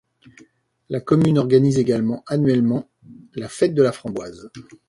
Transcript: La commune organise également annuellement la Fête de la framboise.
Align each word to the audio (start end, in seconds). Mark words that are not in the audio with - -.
La 0.89 0.99
commune 0.99 1.37
organise 1.37 1.77
également 1.77 2.23
annuellement 2.25 2.89
la 3.35 3.47
Fête 3.47 3.75
de 3.75 3.83
la 3.83 3.91
framboise. 3.91 4.49